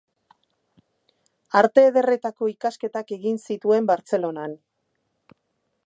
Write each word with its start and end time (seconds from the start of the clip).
Arte 1.61 1.83
Ederretako 1.89 2.49
ikasketak 2.53 3.15
egin 3.19 3.39
zituen, 3.51 3.91
Bartzelonan. 3.93 4.59